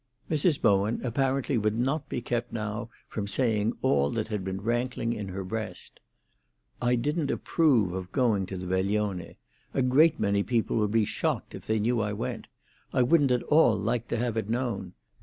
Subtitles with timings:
[0.31, 0.59] Mrs.
[0.59, 5.27] Bowen apparently would not be kept now from saying all that had been rankling in
[5.27, 5.99] her breast.
[6.81, 9.35] "I didn't approve of going to the veglione.
[9.75, 12.47] A great many people would be shocked if they knew I went;
[12.91, 14.93] I wouldn't at all like to have it known.